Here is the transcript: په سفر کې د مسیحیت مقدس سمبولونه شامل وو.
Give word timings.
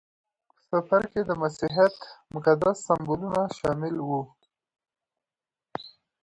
په 0.49 0.57
سفر 0.69 1.01
کې 1.11 1.21
د 1.25 1.31
مسیحیت 1.41 1.95
مقدس 2.33 2.77
سمبولونه 2.87 3.41
شامل 3.57 3.95
وو. 4.07 4.21